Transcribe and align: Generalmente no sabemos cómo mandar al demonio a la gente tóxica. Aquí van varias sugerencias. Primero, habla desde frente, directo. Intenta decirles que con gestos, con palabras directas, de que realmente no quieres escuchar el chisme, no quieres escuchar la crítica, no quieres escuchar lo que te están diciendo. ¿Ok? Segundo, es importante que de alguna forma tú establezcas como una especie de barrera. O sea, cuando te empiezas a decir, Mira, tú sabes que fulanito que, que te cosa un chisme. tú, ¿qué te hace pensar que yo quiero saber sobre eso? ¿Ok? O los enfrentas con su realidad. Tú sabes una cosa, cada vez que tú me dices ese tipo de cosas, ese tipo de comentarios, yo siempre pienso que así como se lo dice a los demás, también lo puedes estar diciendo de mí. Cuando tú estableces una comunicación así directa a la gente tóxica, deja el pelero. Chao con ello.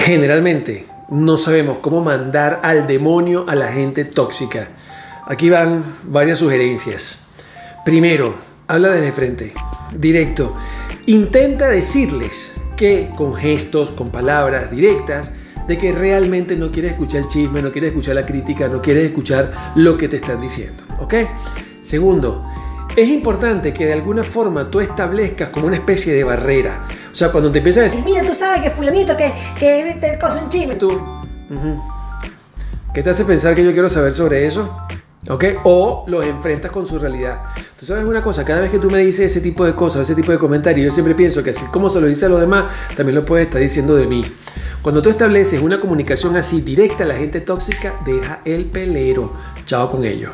Generalmente 0.00 0.86
no 1.10 1.36
sabemos 1.36 1.78
cómo 1.82 2.02
mandar 2.02 2.60
al 2.62 2.86
demonio 2.86 3.44
a 3.48 3.54
la 3.54 3.68
gente 3.68 4.04
tóxica. 4.04 4.68
Aquí 5.26 5.50
van 5.50 5.84
varias 6.04 6.38
sugerencias. 6.38 7.20
Primero, 7.84 8.34
habla 8.66 8.90
desde 8.90 9.12
frente, 9.12 9.52
directo. 9.94 10.56
Intenta 11.06 11.68
decirles 11.68 12.56
que 12.76 13.10
con 13.16 13.34
gestos, 13.34 13.90
con 13.90 14.08
palabras 14.08 14.70
directas, 14.70 15.30
de 15.68 15.78
que 15.78 15.92
realmente 15.92 16.56
no 16.56 16.70
quieres 16.70 16.92
escuchar 16.92 17.20
el 17.20 17.28
chisme, 17.28 17.62
no 17.62 17.70
quieres 17.70 17.88
escuchar 17.88 18.14
la 18.14 18.26
crítica, 18.26 18.68
no 18.68 18.80
quieres 18.80 19.04
escuchar 19.04 19.52
lo 19.76 19.96
que 19.96 20.08
te 20.08 20.16
están 20.16 20.40
diciendo. 20.40 20.82
¿Ok? 20.98 21.14
Segundo, 21.80 22.44
es 22.96 23.08
importante 23.08 23.72
que 23.72 23.86
de 23.86 23.92
alguna 23.92 24.24
forma 24.24 24.70
tú 24.70 24.80
establezcas 24.80 25.50
como 25.50 25.66
una 25.66 25.76
especie 25.76 26.12
de 26.12 26.24
barrera. 26.24 26.86
O 27.10 27.14
sea, 27.14 27.30
cuando 27.30 27.50
te 27.50 27.58
empiezas 27.58 27.80
a 27.80 27.84
decir, 27.84 28.04
Mira, 28.04 28.22
tú 28.22 28.32
sabes 28.34 28.62
que 28.62 28.70
fulanito 28.70 29.16
que, 29.16 29.32
que 29.58 29.98
te 30.00 30.18
cosa 30.18 30.40
un 30.42 30.48
chisme. 30.48 30.76
tú, 30.76 30.90
¿qué 32.94 33.02
te 33.02 33.10
hace 33.10 33.24
pensar 33.24 33.54
que 33.54 33.64
yo 33.64 33.72
quiero 33.72 33.88
saber 33.88 34.12
sobre 34.12 34.46
eso? 34.46 34.76
¿Ok? 35.28 35.44
O 35.64 36.04
los 36.06 36.24
enfrentas 36.24 36.70
con 36.70 36.86
su 36.86 36.98
realidad. 36.98 37.42
Tú 37.78 37.84
sabes 37.84 38.04
una 38.04 38.22
cosa, 38.22 38.44
cada 38.44 38.60
vez 38.60 38.70
que 38.70 38.78
tú 38.78 38.90
me 38.90 38.98
dices 38.98 39.26
ese 39.26 39.40
tipo 39.40 39.66
de 39.66 39.74
cosas, 39.74 40.02
ese 40.02 40.14
tipo 40.14 40.32
de 40.32 40.38
comentarios, 40.38 40.86
yo 40.86 40.92
siempre 40.92 41.14
pienso 41.14 41.42
que 41.42 41.50
así 41.50 41.64
como 41.66 41.90
se 41.90 42.00
lo 42.00 42.06
dice 42.06 42.26
a 42.26 42.28
los 42.30 42.40
demás, 42.40 42.72
también 42.96 43.16
lo 43.16 43.24
puedes 43.24 43.46
estar 43.46 43.60
diciendo 43.60 43.96
de 43.96 44.06
mí. 44.06 44.24
Cuando 44.80 45.02
tú 45.02 45.10
estableces 45.10 45.60
una 45.60 45.78
comunicación 45.78 46.36
así 46.36 46.62
directa 46.62 47.04
a 47.04 47.06
la 47.06 47.16
gente 47.16 47.42
tóxica, 47.42 48.00
deja 48.04 48.40
el 48.46 48.66
pelero. 48.66 49.34
Chao 49.66 49.90
con 49.90 50.04
ello. 50.04 50.30